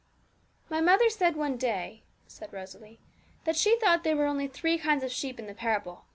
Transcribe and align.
'My 0.67 0.81
mother 0.81 1.11
said 1.11 1.35
one 1.35 1.57
day,' 1.57 2.01
said 2.25 2.51
Rosalie, 2.51 2.99
'that 3.43 3.55
she 3.55 3.77
thought 3.77 4.03
there 4.03 4.17
were 4.17 4.25
only 4.25 4.47
three 4.47 4.79
kinds 4.79 5.03
of 5.03 5.11
sheep 5.11 5.37
in 5.39 5.45
the 5.45 5.53
parable. 5.53 6.05